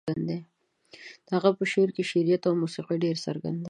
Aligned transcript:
د 1.25 1.27
هغه 1.35 1.49
په 1.57 1.63
شعر 1.71 1.89
کې 1.95 2.03
شعريت 2.11 2.41
او 2.49 2.53
موسيقي 2.63 2.95
ډېر 3.05 3.15
څرګند 3.25 3.55
دي. 3.57 3.59